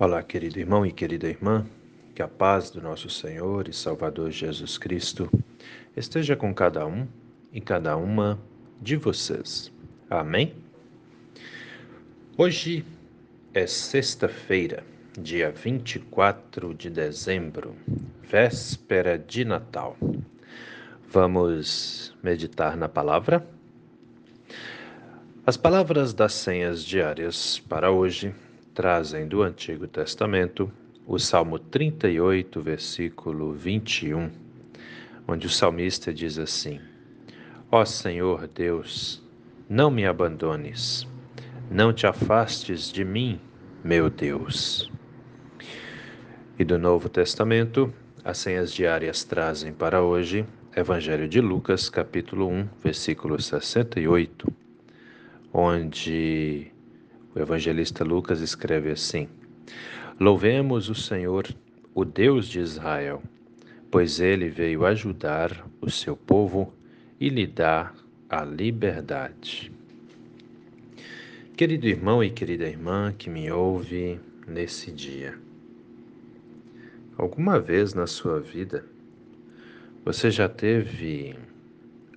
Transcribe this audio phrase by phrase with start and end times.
[0.00, 1.66] Olá, querido irmão e querida irmã,
[2.14, 5.28] que a paz do nosso Senhor e Salvador Jesus Cristo
[5.96, 7.04] esteja com cada um
[7.52, 8.38] e cada uma
[8.80, 9.72] de vocês.
[10.08, 10.54] Amém?
[12.36, 12.84] Hoje
[13.52, 14.84] é sexta-feira,
[15.20, 17.74] dia 24 de dezembro,
[18.22, 19.96] véspera de Natal.
[21.08, 23.44] Vamos meditar na palavra?
[25.44, 28.32] As palavras das senhas diárias para hoje
[28.78, 30.70] trazem do Antigo Testamento
[31.04, 34.30] o Salmo 38, versículo 21,
[35.26, 36.78] onde o salmista diz assim:
[37.72, 39.20] Ó Senhor Deus,
[39.68, 41.08] não me abandones,
[41.68, 43.40] não te afastes de mim,
[43.82, 44.88] meu Deus.
[46.56, 47.92] E do Novo Testamento,
[48.24, 54.46] as senhas diárias trazem para hoje Evangelho de Lucas, capítulo 1, versículo 68,
[55.52, 56.70] onde
[57.34, 59.28] o evangelista Lucas escreve assim:
[60.18, 61.46] Louvemos o Senhor,
[61.94, 63.22] o Deus de Israel,
[63.90, 66.72] pois ele veio ajudar o seu povo
[67.20, 67.94] e lhe dar
[68.28, 69.72] a liberdade.
[71.56, 75.36] Querido irmão e querida irmã que me ouve nesse dia,
[77.16, 78.84] alguma vez na sua vida
[80.04, 81.36] você já teve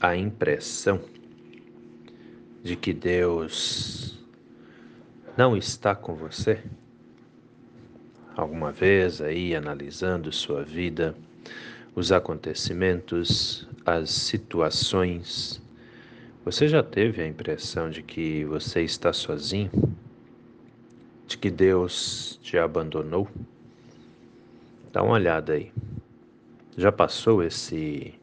[0.00, 1.00] a impressão
[2.62, 4.19] de que Deus
[5.36, 6.62] não está com você?
[8.36, 11.14] Alguma vez aí analisando sua vida,
[11.94, 15.62] os acontecimentos, as situações,
[16.44, 19.70] você já teve a impressão de que você está sozinho?
[21.26, 23.28] De que Deus te abandonou?
[24.92, 25.70] Dá uma olhada aí.
[26.76, 28.14] Já passou esse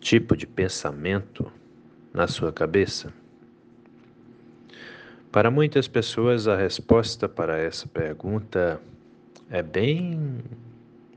[0.00, 1.52] tipo de pensamento
[2.12, 3.12] na sua cabeça?
[5.36, 8.80] Para muitas pessoas, a resposta para essa pergunta
[9.50, 10.38] é bem,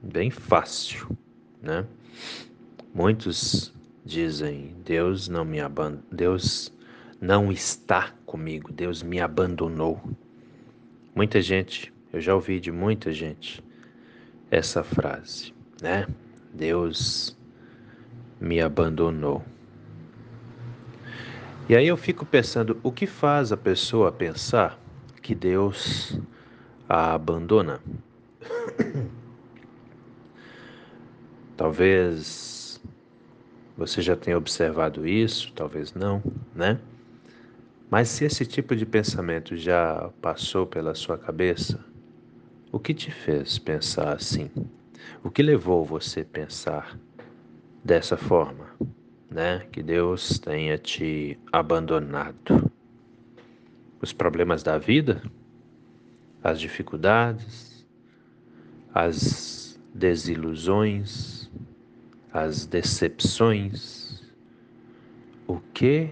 [0.03, 1.17] bem fácil,
[1.63, 1.85] né?
[2.93, 5.99] Muitos dizem: Deus não me aband...
[6.11, 6.69] Deus
[7.21, 10.03] não está comigo, Deus me abandonou.
[11.15, 13.63] Muita gente, eu já ouvi de muita gente
[14.51, 16.05] essa frase, né?
[16.53, 17.37] Deus
[18.37, 19.41] me abandonou.
[21.69, 24.79] E aí eu fico pensando, o que faz a pessoa pensar
[25.21, 26.19] que Deus
[26.89, 27.79] a abandona?
[31.55, 32.81] talvez
[33.77, 36.23] você já tenha observado isso, talvez não,
[36.55, 36.79] né?
[37.87, 41.85] Mas se esse tipo de pensamento já passou pela sua cabeça,
[42.71, 44.49] o que te fez pensar assim?
[45.23, 46.99] O que levou você a pensar
[47.83, 48.68] dessa forma?
[49.29, 49.65] Né?
[49.71, 52.71] Que Deus tenha te abandonado.
[54.01, 55.21] Os problemas da vida,
[56.43, 57.85] as dificuldades,
[58.93, 61.51] as desilusões,
[62.31, 64.23] as decepções,
[65.45, 66.09] o que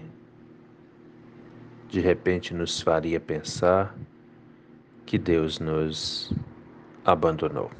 [1.88, 3.96] de repente nos faria pensar
[5.06, 6.30] que Deus nos
[7.02, 7.70] abandonou.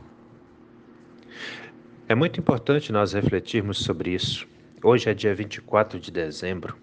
[2.09, 4.49] É muito importante nós refletirmos sobre isso
[4.81, 6.77] Hoje é dia 24 de dezembro.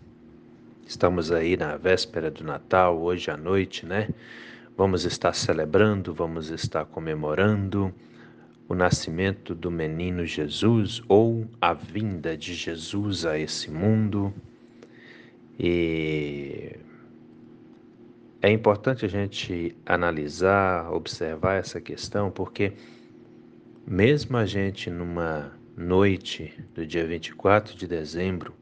[0.85, 4.09] Estamos aí na véspera do Natal, hoje à noite, né?
[4.75, 7.95] Vamos estar celebrando, vamos estar comemorando
[8.67, 14.33] o nascimento do menino Jesus ou a vinda de Jesus a esse mundo.
[15.57, 16.75] E
[18.41, 22.73] é importante a gente analisar, observar essa questão, porque
[23.87, 28.53] mesmo a gente numa noite do dia 24 de dezembro,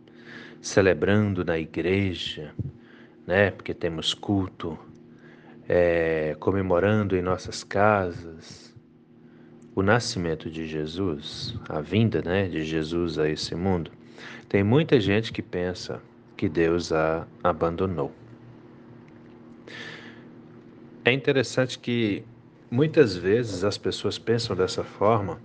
[0.60, 2.54] celebrando na igreja,
[3.28, 3.52] né?
[3.52, 4.78] Porque temos culto,
[5.68, 8.74] é, comemorando em nossas casas
[9.76, 13.92] o nascimento de Jesus, a vinda, né, de Jesus a esse mundo.
[14.48, 16.00] Tem muita gente que pensa
[16.38, 18.12] que Deus a abandonou.
[21.04, 22.24] É interessante que
[22.70, 25.42] muitas vezes as pessoas pensam dessa forma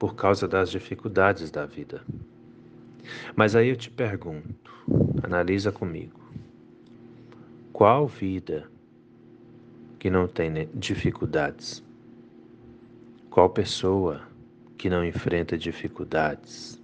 [0.00, 2.02] por causa das dificuldades da vida.
[3.36, 4.72] Mas aí eu te pergunto,
[5.22, 6.18] analisa comigo.
[7.70, 8.70] Qual vida
[9.98, 11.84] que não tem dificuldades?
[13.28, 14.22] Qual pessoa
[14.78, 16.80] que não enfrenta dificuldades?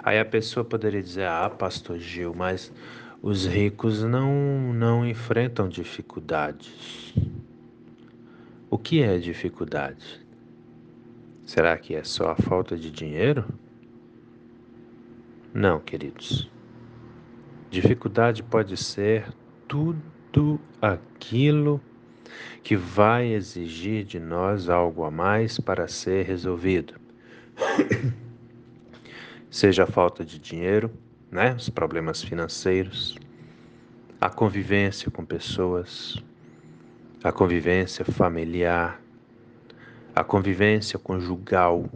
[0.00, 2.72] Aí a pessoa poderia dizer: "Ah, pastor Gil, mas
[3.20, 7.12] os ricos não não enfrentam dificuldades".
[8.70, 10.29] O que é dificuldade?
[11.50, 13.44] Será que é só a falta de dinheiro?
[15.52, 16.48] Não, queridos.
[17.68, 19.26] Dificuldade pode ser
[19.66, 21.80] tudo aquilo
[22.62, 26.94] que vai exigir de nós algo a mais para ser resolvido.
[29.50, 30.88] Seja a falta de dinheiro,
[31.32, 31.52] né?
[31.56, 33.18] os problemas financeiros,
[34.20, 36.16] a convivência com pessoas,
[37.24, 38.99] a convivência familiar,
[40.14, 41.88] a convivência conjugal,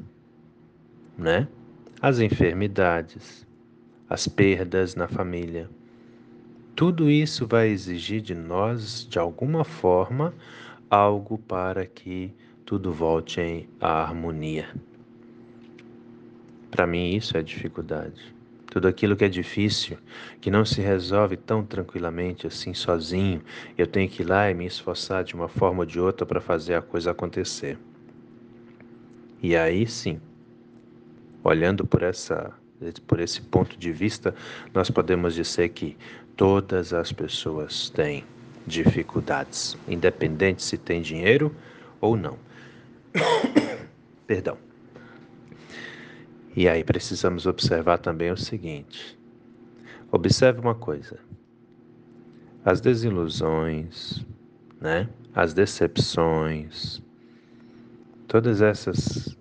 [1.18, 1.48] né?
[2.00, 3.46] As enfermidades,
[4.08, 5.68] as perdas na família.
[6.76, 10.34] Tudo isso vai exigir de nós, de alguma forma,
[10.88, 12.32] algo para que
[12.64, 14.68] tudo volte à harmonia.
[16.70, 18.34] Para mim, isso é dificuldade.
[18.66, 19.96] Tudo aquilo que é difícil,
[20.40, 23.40] que não se resolve tão tranquilamente assim sozinho,
[23.78, 26.40] eu tenho que ir lá e me esforçar de uma forma ou de outra para
[26.40, 27.78] fazer a coisa acontecer.
[29.44, 30.22] E aí sim,
[31.42, 32.50] olhando por essa
[33.06, 34.34] por esse ponto de vista,
[34.72, 35.98] nós podemos dizer que
[36.34, 38.24] todas as pessoas têm
[38.66, 41.54] dificuldades, independente se tem dinheiro
[42.00, 42.38] ou não.
[44.26, 44.56] Perdão.
[46.56, 49.18] E aí precisamos observar também o seguinte:
[50.10, 51.18] observe uma coisa.
[52.64, 54.24] As desilusões,
[54.80, 55.06] né?
[55.34, 57.03] As decepções,
[58.34, 59.38] todas essas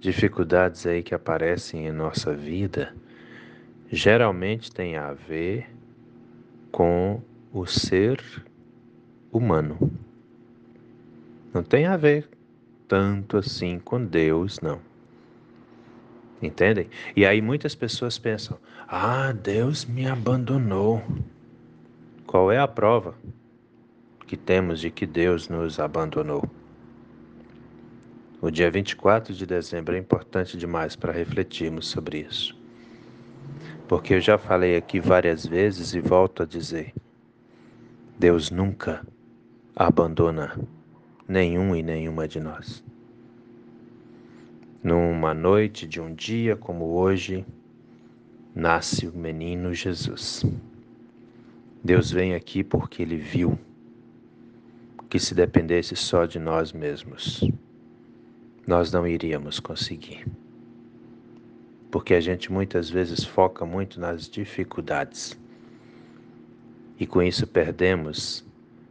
[0.00, 2.94] dificuldades aí que aparecem em nossa vida,
[3.92, 5.68] geralmente têm a ver
[6.72, 7.20] com
[7.52, 8.18] o ser
[9.30, 9.92] humano.
[11.52, 12.26] Não tem a ver
[12.88, 14.80] tanto assim com Deus, não.
[16.40, 16.88] Entendem?
[17.14, 18.56] E aí muitas pessoas pensam:
[18.88, 21.02] ah, Deus me abandonou.
[22.26, 23.14] Qual é a prova
[24.26, 26.48] que temos de que Deus nos abandonou?
[28.40, 32.54] O dia 24 de dezembro é importante demais para refletirmos sobre isso.
[33.88, 36.92] Porque eu já falei aqui várias vezes e volto a dizer:
[38.18, 39.06] Deus nunca
[39.74, 40.58] abandona
[41.26, 42.84] nenhum e nenhuma de nós.
[44.82, 47.44] Numa noite de um dia como hoje,
[48.54, 50.44] nasce o menino Jesus.
[51.82, 53.58] Deus vem aqui porque ele viu
[55.08, 57.48] que se dependesse só de nós mesmos,
[58.66, 60.26] nós não iríamos conseguir.
[61.90, 65.38] Porque a gente muitas vezes foca muito nas dificuldades
[66.98, 68.44] e com isso perdemos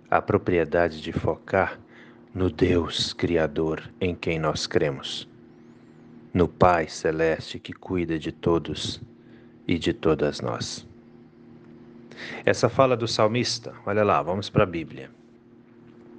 [0.10, 1.80] a propriedade de focar
[2.34, 5.28] no Deus Criador em quem nós cremos
[6.36, 9.02] no Pai Celeste que cuida de todos
[9.66, 10.86] e de todas nós.
[12.44, 15.10] Essa fala do salmista, olha lá, vamos para a Bíblia.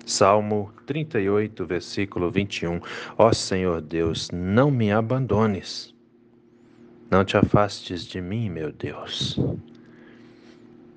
[0.07, 2.81] Salmo 38, versículo 21.
[3.19, 5.93] Ó Senhor Deus, não me abandones,
[7.11, 9.37] não te afastes de mim, meu Deus.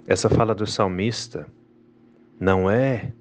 [0.06, 1.48] Essa fala do salmista
[2.40, 3.12] não é,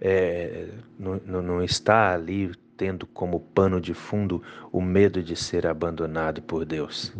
[0.00, 0.68] é
[0.98, 4.42] não, não está ali tendo como pano de fundo
[4.72, 7.12] o medo de ser abandonado por Deus,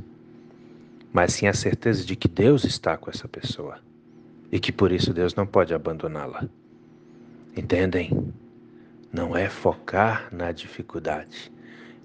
[1.12, 3.78] mas sim a certeza de que Deus está com essa pessoa
[4.50, 6.48] e que por isso Deus não pode abandoná-la.
[7.56, 8.35] Entendem?
[9.11, 11.50] Não é focar na dificuldade,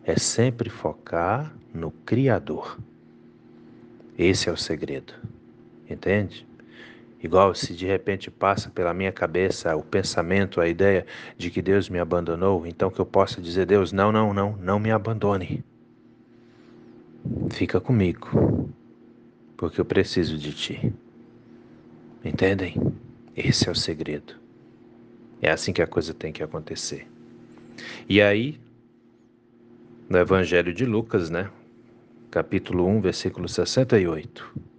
[0.01, 2.79] é sempre focar no Criador.
[4.17, 5.13] Esse é o segredo.
[5.89, 6.47] Entende?
[7.21, 11.05] Igual se de repente passa pela minha cabeça o pensamento, a ideia
[11.37, 14.79] de que Deus me abandonou, então que eu possa dizer: Deus, não, não, não, não
[14.79, 15.63] me abandone.
[17.51, 18.69] Fica comigo,
[19.57, 20.93] porque eu preciso de ti.
[22.23, 22.75] Entendem?
[23.35, 24.40] Esse é o segredo.
[25.41, 27.07] É assim que a coisa tem que acontecer.
[28.07, 28.59] E aí,
[30.07, 31.49] no Evangelho de Lucas, né?
[32.29, 34.71] Capítulo 1, versículo 68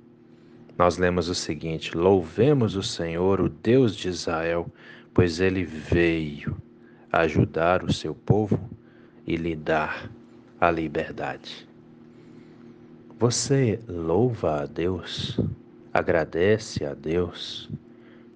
[0.82, 4.66] nós lemos o seguinte: Louvemos o Senhor, o Deus de Israel,
[5.12, 6.56] pois ele veio
[7.12, 8.58] ajudar o seu povo
[9.26, 10.10] e lhe dar
[10.60, 11.68] a liberdade.
[13.18, 15.38] Você louva a Deus,
[15.92, 17.70] agradece a Deus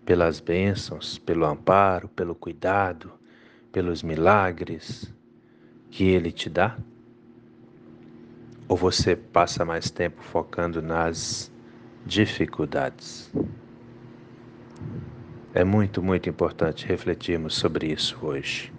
[0.07, 3.13] pelas bênçãos, pelo amparo, pelo cuidado,
[3.73, 5.13] pelos milagres
[5.91, 6.79] que Ele te dá?
[8.69, 11.53] Ou você passa mais tempo focando nas
[12.07, 13.33] dificuldades.
[15.53, 18.73] É muito, muito importante refletirmos sobre isso hoje.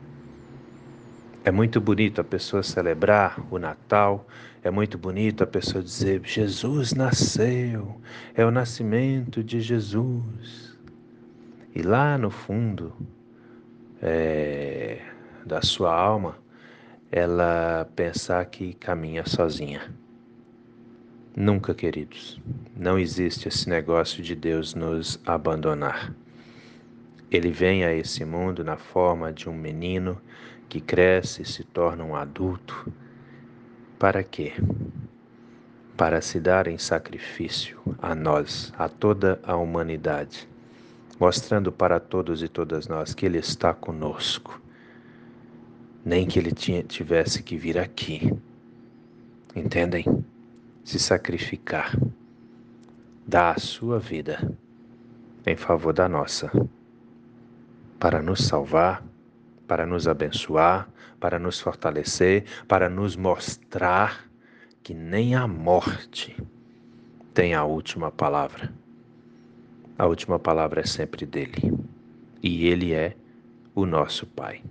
[1.43, 4.27] É muito bonito a pessoa celebrar o Natal,
[4.63, 8.00] é muito bonito a pessoa dizer: Jesus nasceu,
[8.36, 10.76] é o nascimento de Jesus.
[11.75, 12.93] E lá no fundo
[14.01, 15.01] é,
[15.45, 16.38] da sua alma,
[17.12, 19.93] ela pensar que caminha sozinha.
[21.36, 22.41] Nunca, queridos.
[22.75, 26.13] Não existe esse negócio de Deus nos abandonar.
[27.29, 30.19] Ele vem a esse mundo na forma de um menino
[30.67, 32.91] que cresce e se torna um adulto.
[34.00, 34.53] Para quê?
[35.95, 40.47] Para se dar em sacrifício a nós, a toda a humanidade,
[41.19, 44.62] mostrando para todos e todas nós que Ele está conosco.
[46.05, 48.33] Nem que Ele tivesse que vir aqui.
[49.55, 50.05] Entendem?
[50.83, 51.97] Se sacrificar,
[53.25, 54.55] dar a sua vida
[55.45, 56.51] em favor da nossa
[58.00, 59.03] para nos salvar,
[59.67, 60.88] para nos abençoar,
[61.19, 64.29] para nos fortalecer, para nos mostrar
[64.83, 66.38] que nem a morte
[67.33, 68.71] tem a última palavra.
[69.98, 71.74] A última palavra é sempre dele.
[72.44, 73.16] E ele é
[73.74, 74.62] o nosso Pai.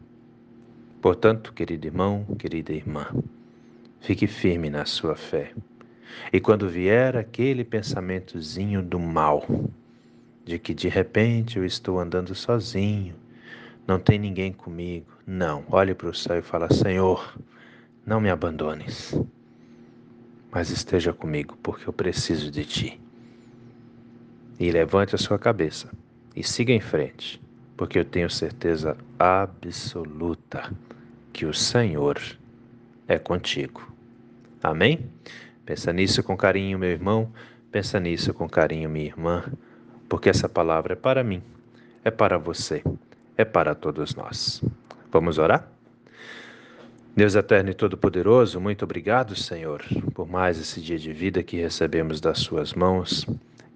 [1.02, 3.08] Portanto, querido irmão, querida irmã,
[4.00, 5.52] fique firme na sua fé.
[6.32, 9.44] E quando vier aquele pensamentozinho do mal,
[10.44, 13.16] de que de repente eu estou andando sozinho,
[13.84, 15.08] não tem ninguém comigo.
[15.26, 17.36] Não, olhe para o céu e fala: Senhor,
[18.06, 19.20] não me abandones,
[20.52, 23.05] mas esteja comigo, porque eu preciso de ti.
[24.58, 25.90] E levante a sua cabeça
[26.34, 27.40] e siga em frente,
[27.76, 30.72] porque eu tenho certeza absoluta
[31.32, 32.18] que o Senhor
[33.06, 33.92] é contigo.
[34.62, 35.10] Amém?
[35.64, 37.30] Pensa nisso com carinho, meu irmão.
[37.70, 39.44] Pensa nisso com carinho, minha irmã
[40.08, 41.42] porque essa palavra é para mim,
[42.04, 42.82] é para você,
[43.36, 44.62] é para todos nós.
[45.10, 45.68] Vamos orar?
[47.14, 49.82] Deus eterno e todo-poderoso, muito obrigado, Senhor,
[50.12, 53.26] por mais esse dia de vida que recebemos das Suas mãos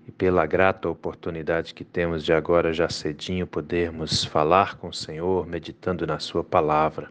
[0.07, 5.47] e pela grata oportunidade que temos de agora, já cedinho, podermos falar com o Senhor,
[5.47, 7.11] meditando na Sua palavra.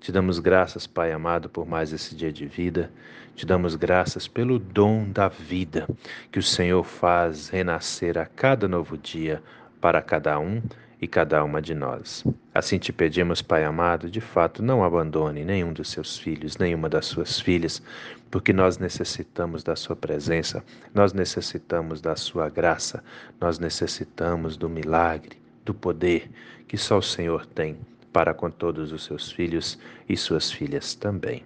[0.00, 2.90] Te damos graças, Pai amado, por mais esse dia de vida.
[3.34, 5.88] Te damos graças pelo dom da vida
[6.30, 9.42] que o Senhor faz renascer a cada novo dia
[9.80, 10.62] para cada um
[11.04, 12.24] e cada uma de nós.
[12.54, 17.04] Assim te pedimos, Pai amado, de fato, não abandone nenhum dos seus filhos, nenhuma das
[17.04, 17.82] suas filhas,
[18.30, 23.04] porque nós necessitamos da Sua presença, nós necessitamos da Sua graça,
[23.38, 26.30] nós necessitamos do milagre, do poder
[26.66, 27.76] que só o Senhor tem
[28.10, 31.44] para com todos os seus filhos e suas filhas também.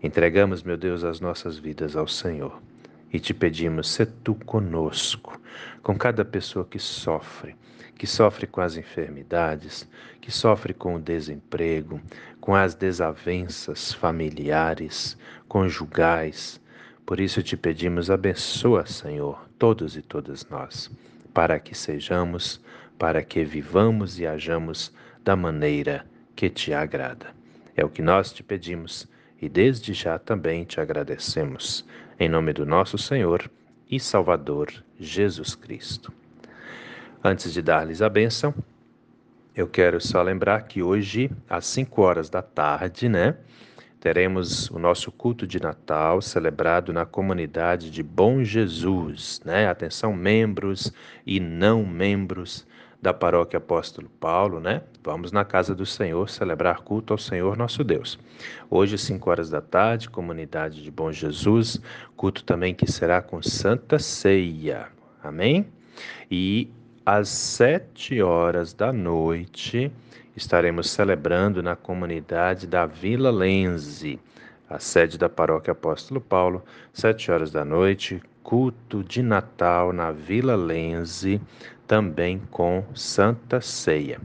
[0.00, 2.62] Entregamos, meu Deus, as nossas vidas ao Senhor
[3.12, 5.40] e te pedimos, se tu conosco,
[5.82, 7.56] com cada pessoa que sofre,
[7.98, 9.86] que sofre com as enfermidades,
[10.20, 12.00] que sofre com o desemprego,
[12.40, 16.60] com as desavenças familiares, conjugais.
[17.04, 20.88] Por isso te pedimos, abençoa, Senhor, todos e todas nós,
[21.34, 22.60] para que sejamos,
[22.96, 24.92] para que vivamos e hajamos
[25.24, 27.34] da maneira que te agrada.
[27.76, 29.08] É o que nós te pedimos
[29.42, 31.84] e desde já também te agradecemos.
[32.18, 33.50] Em nome do nosso Senhor
[33.90, 36.12] e Salvador Jesus Cristo.
[37.22, 38.54] Antes de dar-lhes a bênção,
[39.52, 43.36] eu quero só lembrar que hoje, às 5 horas da tarde, né,
[43.98, 49.66] teremos o nosso culto de Natal celebrado na comunidade de Bom Jesus, né?
[49.66, 50.92] Atenção, membros
[51.26, 52.64] e não membros
[53.02, 54.82] da paróquia Apóstolo Paulo, né?
[55.02, 58.16] Vamos na casa do Senhor celebrar culto ao Senhor nosso Deus.
[58.70, 61.80] Hoje, 5 horas da tarde, comunidade de Bom Jesus,
[62.16, 64.86] culto também que será com Santa Ceia.
[65.20, 65.66] Amém?
[66.30, 66.70] E
[67.10, 69.90] às 7 horas da noite,
[70.36, 74.20] estaremos celebrando na comunidade da Vila Lense,
[74.68, 76.62] a sede da paróquia Apóstolo Paulo,
[76.92, 81.40] 7 horas da noite, culto de Natal na Vila Lense,
[81.86, 84.20] também com Santa Ceia.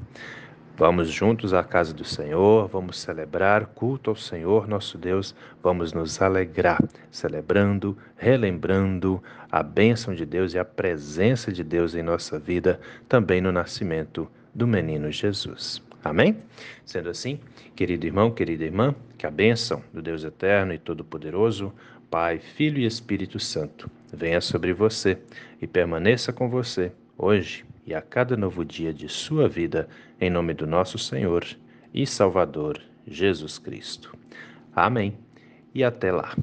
[0.76, 6.20] Vamos juntos à casa do Senhor, vamos celebrar culto ao Senhor nosso Deus, vamos nos
[6.20, 12.80] alegrar, celebrando, relembrando a bênção de Deus e a presença de Deus em nossa vida,
[13.08, 15.80] também no nascimento do menino Jesus.
[16.04, 16.38] Amém?
[16.84, 17.40] Sendo assim,
[17.76, 21.72] querido irmão, querida irmã, que a bênção do Deus eterno e todo-poderoso,
[22.10, 25.20] Pai, Filho e Espírito Santo, venha sobre você
[25.62, 29.88] e permaneça com você hoje e a cada novo dia de sua vida,
[30.20, 31.46] em nome do nosso Senhor
[31.94, 34.18] e Salvador Jesus Cristo.
[34.76, 35.18] Amém.
[35.74, 36.36] E até lá.